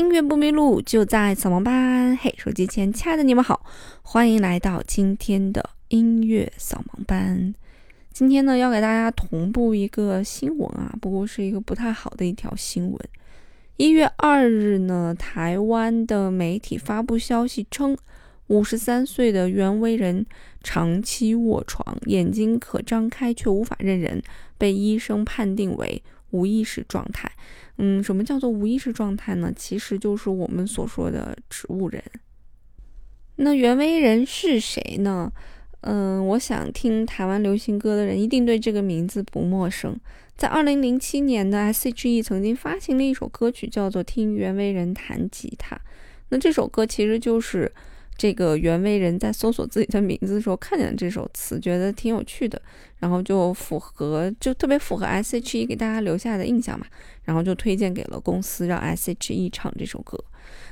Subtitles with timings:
[0.00, 2.16] 音乐不迷路，就在扫盲班。
[2.16, 3.66] 嘿，手机前亲爱的你们好，
[4.00, 7.54] 欢迎来到今天的音乐扫盲班。
[8.10, 12.98] 今天呢，要给大家同步一个新闻啊，不过是一个不太好的一条新闻。
[13.76, 17.94] 一月二日呢，台湾的媒体发布消息称，
[18.46, 20.24] 五十三岁的袁惟仁
[20.62, 24.22] 长期卧床，眼睛可张开却无法认人，
[24.56, 27.30] 被医生判定为无意识状态。
[27.78, 29.52] 嗯，什么叫做无意识状态呢？
[29.56, 32.02] 其实就是我们所说的植物人。
[33.36, 35.32] 那袁惟仁是谁呢？
[35.80, 39.98] 嗯，我想听台湾流行歌的人一定对这个名字不陌生。
[40.36, 45.76] 在二零零七年的 S.H.E 曾经发行了一首歌曲，叫做《听袁惟仁弹吉他》。
[46.28, 47.72] 那这首歌其实就是
[48.20, 52.60] 这个袁惟仁在搜索自己的名字的时候看见了这首词，觉得挺有趣的，
[52.98, 56.84] 然后就符合，就特别符合 S.H.E 给大家留下的印象嘛。
[57.24, 60.22] 然后就推荐给了公司，让 S.H.E 唱这首歌。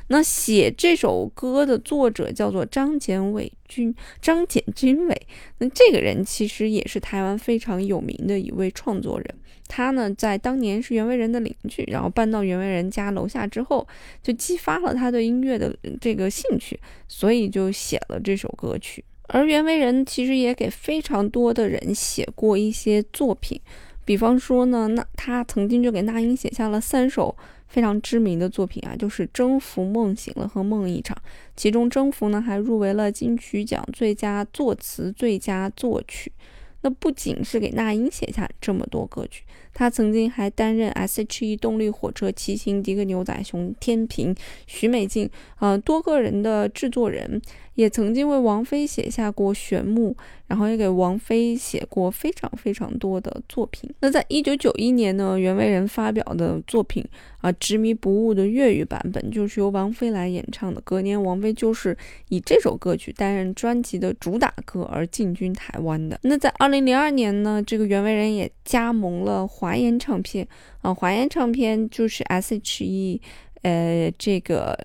[0.08, 5.26] 那写这首歌的作者叫做张简伟军，张简军伟。
[5.58, 9.34] 那这个人其实也是台湾非常有名的一位创作人。
[9.68, 13.86] 他呢，在当年是袁惟仁的邻居，然后搬到袁惟仁家楼下之后，
[14.22, 19.04] 就激发了他对音乐的这个兴趣，所以就写了这首歌曲。
[19.26, 23.60] 而袁惟仁其实也给非常多的人写过一些作品。
[24.06, 27.36] 比方说呢，那他曾经就给那英写下了三首
[27.68, 31.16] 非常知名的作品啊，就是《征服》《梦醒了》和《梦一场》。
[31.54, 36.32] 其中《征服》呢还入围了金曲奖最佳作词、最佳作曲。
[36.80, 39.42] 那不仅是给那英写下这么多歌曲，
[39.74, 44.32] 他曾经还担任 S.H.E 动力火车、骑行迪克牛仔熊、天平、
[44.68, 47.42] 许美静呃多个人的制作人。
[47.78, 50.12] 也曾经为王菲写下过旋木，
[50.48, 53.88] 然后也给王菲写过非常非常多的作品。
[54.00, 57.04] 那在一九九一年呢，袁惟仁发表的作品
[57.40, 60.80] 啊《执迷不悟》的粤语版本就是由王菲来演唱的。
[60.80, 61.96] 隔年，王菲就是
[62.30, 66.18] 以这首歌曲担任专辑的主打歌而进军台湾的。
[66.24, 70.44] 那在二零零二年呢，这个袁惟仁也加盟了华研唱片
[70.82, 73.20] 啊，华研唱片就是 S.H.E，
[73.62, 74.76] 呃，这个。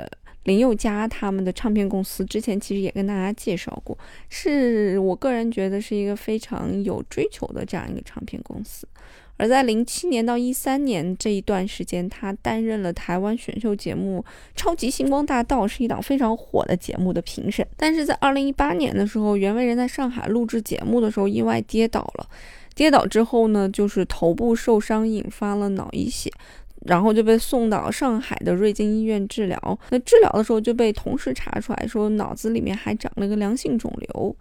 [0.44, 3.98] 林宥嘉他们的唱片公司之前其实也跟大家介绍过，
[4.30, 8.88] 是我个人觉得是一个非常有追求的这样一个唱片公司。
[9.36, 14.24] 而在零七年到一三年这一段时间，他担任了台湾选秀节目
[14.56, 17.66] 《超级星光大道》是一档非常火的节目的评审。
[17.76, 22.30] 但是在二零一八年的时候，袁惟仁在上海录制节目的时候意外跌倒了，
[22.76, 26.32] 跌倒之后呢，就是头部受伤，引发了脑溢血。
[26.86, 29.80] 然后就被送到上海的瑞金医院治疗。
[29.90, 34.36] 那治疗的时候就被同事查出来说脑子里面还长了个良性肿瘤。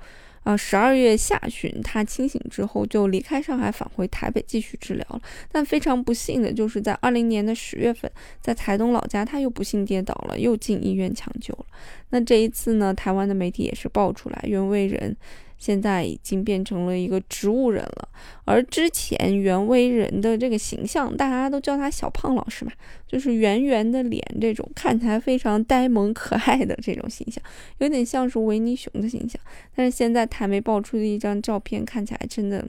[0.44, 5.20] 啊，十二月下旬他清醒之后就离开上海返回台北继续治疗了。
[5.52, 8.10] 但非常不幸的就是在二零年的十月份，
[8.41, 11.64] 在台东老家他又不幸跌倒了，又进医院抢救了。
[12.10, 15.16] 那这一次呢，台湾的媒体也是爆出来袁惟仁。
[15.62, 18.08] 现在已经变成了一个植物人了，
[18.44, 22.72] 而之前袁惟仁的这个形象，大家都叫他小胖老师嘛，
[23.06, 27.40] 就是圆圆的脸，这种看起来非常呆萌可爱的这种形象，
[27.78, 29.40] 有点像是维尼熊的形象。
[29.72, 32.66] 但是现在台媒爆出的一张照片，看起来真的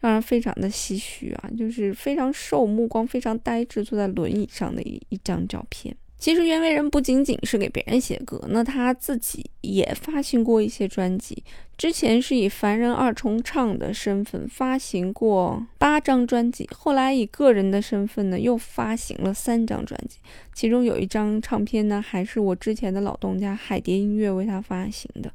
[0.00, 5.96] 让人非常的唏嘘啊，就是非常瘦，目光非常呆滞，坐在轮椅上的一一张照片。
[6.20, 11.42] 其实袁惟仁不仅仅是给别人写歌，那他自己也发行过一些专辑。
[11.78, 20.18] 之前是以凡人二重唱的身份发行过八张专辑，后来以个人的身份呢又发行了三张专辑，
[20.54, 25.32] 其中有一张唱片呢还是我之前的老东家海蝶音乐为他发行的。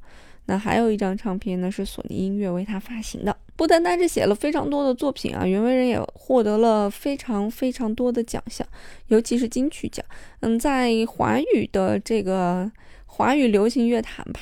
[0.47, 3.35] 那还有一张唱片呢，是索尼音乐为他发行的。
[3.55, 8.67] 不单单是写了非常多的作品啊，袁惟仁也获得了非常非常多的奖项，
[9.07, 10.05] 尤其是金曲奖。
[10.41, 12.69] 嗯，在华语的这个
[13.05, 14.41] 华语流行乐坛吧，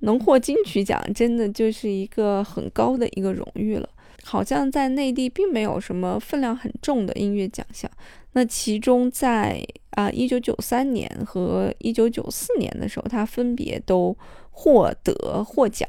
[0.00, 3.88] 能获金曲奖真的就是一个很高的一个荣誉了。
[4.26, 7.90] 好像在内地并没有什么分量很重的音乐奖项。
[8.32, 14.16] 那其中在啊，一九九三年和一九九四年的时候，他分别都。
[14.58, 15.86] 获得获奖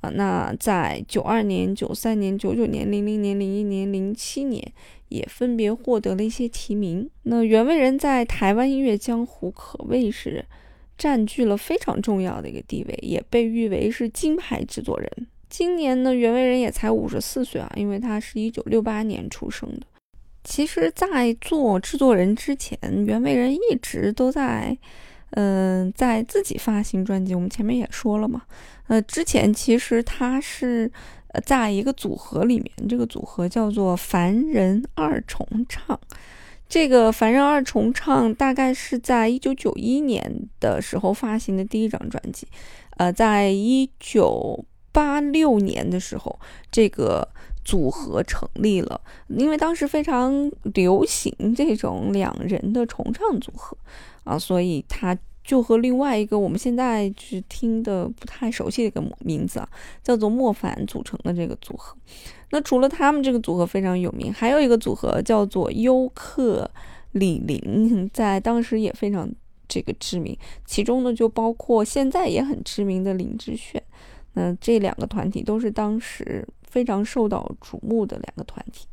[0.00, 0.10] 啊！
[0.10, 4.60] 那在九二年、九三年、九九年、零零年、零一年、零七年，
[5.10, 7.08] 也分别获得了一些提名。
[7.22, 10.44] 那袁惟仁在台湾音乐江湖可谓是
[10.98, 15.08] 占据了非常重要的一个地位，也被誉为是金牌制作人。
[15.50, 19.86] 今年呢，袁惟仁也才五十四岁啊，因为他是一九六八年出生的。
[20.44, 24.78] 其实，在做制作人之前，袁惟仁一直都在。
[25.34, 28.42] 嗯，在自己发行专辑，我们前面也说了嘛。
[28.88, 30.90] 呃，之前其实他是
[31.28, 35.96] 呃在一个组合里面，这个组合叫做凡人二重唱。
[36.68, 42.48] 这个《凡人二重唱》大概是在一九九一年的时候发行的第一张专辑，
[42.96, 46.38] 呃，在一九八六年的时候，
[46.70, 47.28] 这个
[47.64, 53.76] 组合成立了，因为当时非常流行这种两人的重唱组合
[54.24, 59.68] 啊，所以他就和另外一个我们现在是听的不太熟悉的一个名字啊，
[60.02, 61.96] 叫做莫凡组成的这个组合。
[62.50, 66.68] 那除了他们这个组合非常有名，还有一个组合叫做优客
[67.12, 69.30] 李林，在当时也非常
[69.68, 70.36] 这个知名。
[70.66, 73.80] 其中呢，就包括现在也很知名的林志炫。
[74.34, 78.86] 那这两个团体都是当时非常受到瞩目的两个团体。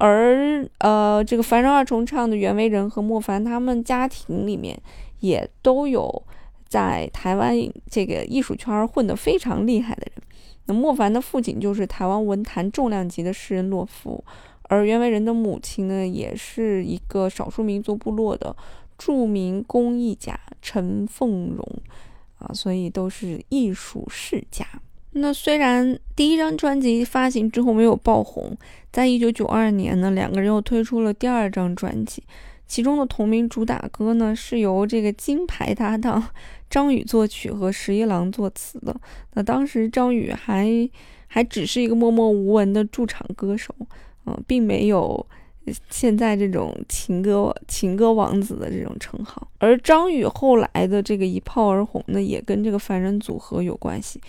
[0.00, 4.76] 而呃，这个凡人二重唱的袁惟仁和莫凡，他们家庭里面
[5.20, 6.22] 也都有
[6.68, 7.54] 在台湾
[7.88, 10.24] 这个艺术圈混得非常厉害的人。
[10.66, 14.24] 那莫凡的父亲就是台湾文坛重量级的诗人洛夫，
[14.62, 18.56] 而袁惟仁的母亲呢，也是一个少数民族部落的
[18.98, 21.64] 著名工艺家陈凤荣，
[22.44, 24.66] 啊，所以都是艺术世家。
[25.12, 28.56] 那虽然第一张专辑发行之后没有爆红，
[28.90, 32.22] 在一九九二年呢，两个人又推出了第二张专辑。
[32.66, 36.30] 其中的同名主打歌呢，是由这个金牌搭档
[36.68, 38.94] 张宇作曲和十一郎作词的。
[39.34, 40.66] 那当时张宇还
[41.28, 43.72] 还只是一个默默无闻的驻场歌手，
[44.26, 45.24] 嗯，并没有
[45.90, 49.46] 现在这种情歌情歌王子的这种称号。
[49.58, 54.20] 而张宇后来的这个一炮而红呢，也跟这个凡人组合有关系，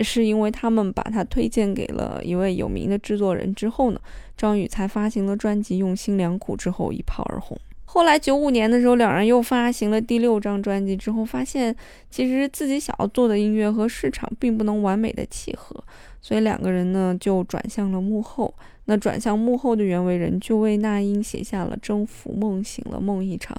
[0.00, 4.00] 是因为他们把他推荐给了一位有名的制作人之后呢，
[4.36, 7.58] 张宇才发行了专辑《用心良苦》之后一炮而红。
[7.86, 11.74] 后来九五年的时候，两人又发行了第六张专辑之后，发现
[12.10, 15.82] 其实自己想要做的音乐和市场并不能完美的契合，
[16.20, 18.52] 所以两个人呢就转向了幕后。
[18.86, 23.56] 那转向幕后的袁惟仁就为那英写下了《征服梦醒了梦一场》，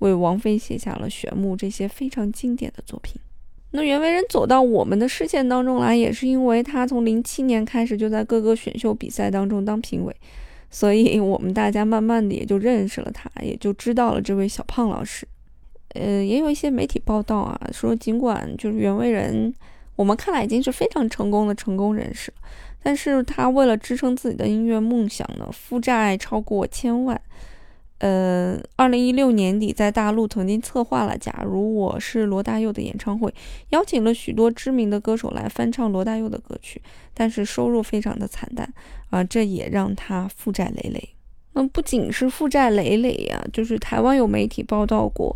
[0.00, 3.20] 为王菲写下了《玄木》这些非常经典的作品。
[3.70, 10.14] 那袁惟仁走到我们的视线当中来，也是因为他从零七年开始就在各个选秀比赛当中当评委。
[10.70, 15.24] 所以，我们大家慢慢的也就认识了他，也就知道了这位小胖老师。
[15.90, 19.54] 呃，也有一些媒体报道啊，说尽管就是袁惟仁，
[19.96, 22.36] 我们看来已经是非常成功的成功人士了，
[22.82, 27.20] 但是他为了支撑自己的音乐梦想呢，负债超过千万。
[27.98, 33.32] 呃，二零一六年底，在大陆曾经策划了《假如我是罗大佑》的演唱会，
[33.70, 36.82] 邀请了许多知名的歌手来翻唱罗大佑的歌曲，
[37.14, 38.70] 但是收入非常的惨淡
[39.08, 41.08] 啊，这也让他负债累累。
[41.52, 45.34] 那不仅是负债累累呀，就是台湾有媒体报道过，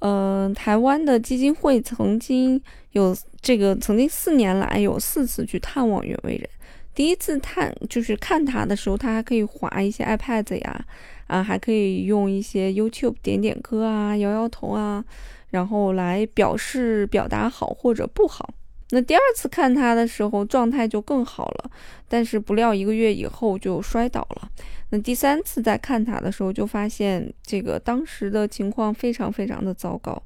[0.00, 2.60] 呃，台湾的基金会曾经
[2.92, 6.48] 有这个曾经四年来有四次去探望袁惟仁。
[6.94, 10.84] 第一次探就是看他的时候，他还可以划一些 iPad 呀，
[11.26, 15.04] 啊，还可以用一些 YouTube 点点歌啊、摇摇头啊，
[15.50, 18.50] 然后来表示表达好或者不好。
[18.90, 21.70] 那第二次看他的时候，状态就更好了，
[22.08, 24.48] 但是不料一个月以后就摔倒了。
[24.90, 30.22] 那第三次再看他的时候，就发现这个当时的情况非常非常的糟糕。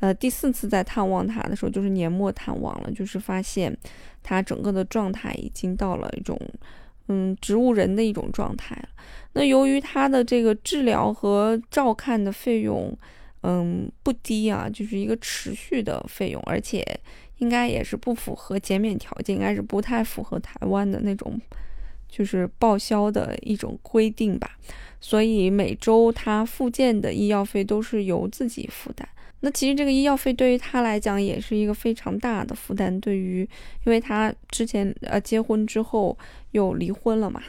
[0.00, 3.76] 呃，第四次在探望他的时候，就是年末探望了，就是发现
[4.22, 6.38] 他整个的状态已经到了一种，
[7.08, 8.80] 嗯，植物人的一种状态。
[9.32, 12.96] 那由于他的这个治疗和照看的费用，
[13.42, 16.84] 嗯，不低啊，就是一个持续的费用，而且
[17.38, 21.40] 应该也是不符合减免条件，应该是不太符合台湾的那种，
[22.08, 24.50] 就是报销的一种规定吧。
[25.00, 29.08] 所以每周他复健的医药费都是由自己负担。
[29.40, 33.48] 那其实这个医药费对于他来讲也是一个非常大的负担，对于，
[33.86, 36.18] 因为他之前呃结婚之后
[36.50, 37.40] 又离婚了嘛，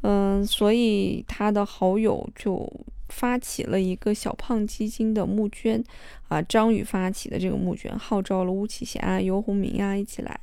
[0.00, 2.66] 嗯，所以他的好友就
[3.10, 5.84] 发起了一个小胖基金的募捐，
[6.28, 10.40] 啊，张宇发起的这个募捐，号召了吴启贤、尤鸿明啊一起来，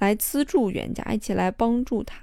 [0.00, 2.22] 来资助袁家，一起来帮助他，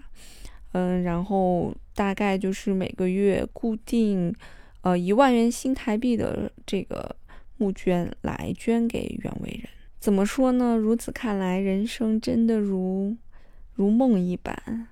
[0.71, 4.33] 嗯，然后大概就是每个月固定，
[4.81, 7.15] 呃一万元新台币的这个。
[7.61, 10.77] 募捐来捐给袁惟仁，怎么说呢？
[10.77, 13.17] 如此看来，人生真的如
[13.73, 14.87] 如梦一般。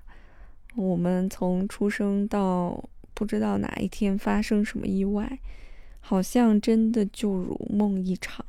[0.76, 5.38] 我们从出生到不知道哪一天发生什么意外，
[6.00, 8.44] 好像真的就如梦一场。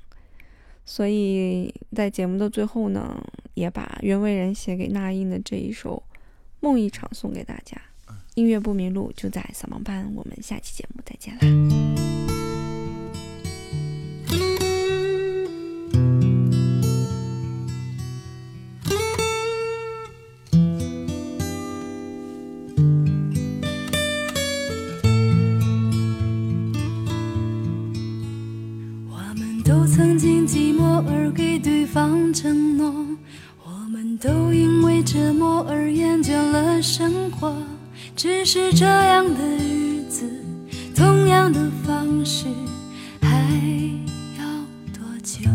[0.83, 6.03] 所以在节目的最后呢，也把袁惟仁写给那英的这一首
[6.59, 7.79] 《梦一场送给大家。
[8.39, 11.39] 音乐不迷路就在扫盲班我们下期节目再见啦。
[29.09, 33.05] 我们都曾经寂寞而给对方承诺
[33.65, 36.08] 我们都因为折磨而厌
[36.81, 37.55] 生活。
[38.15, 40.25] 只是这样的日子，
[40.95, 42.45] 同样的方式，
[43.21, 43.29] 还
[44.37, 44.45] 要
[44.93, 45.49] 多久？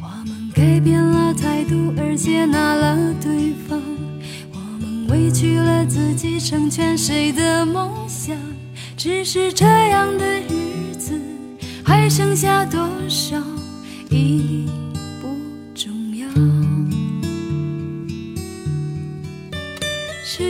[0.00, 3.80] 我们改变了态度而接纳了对方，
[4.52, 8.36] 我们委屈了自己成全谁的梦想？
[8.96, 11.20] 只是这样的日子，
[11.84, 13.36] 还剩下多少
[14.10, 14.66] 已